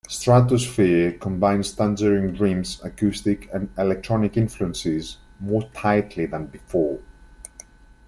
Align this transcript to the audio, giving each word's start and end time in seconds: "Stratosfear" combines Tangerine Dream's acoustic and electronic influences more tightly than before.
"Stratosfear" 0.07 1.19
combines 1.19 1.73
Tangerine 1.73 2.33
Dream's 2.33 2.81
acoustic 2.83 3.47
and 3.53 3.69
electronic 3.77 4.35
influences 4.35 5.19
more 5.39 5.69
tightly 5.75 6.25
than 6.25 6.47
before. 6.47 6.99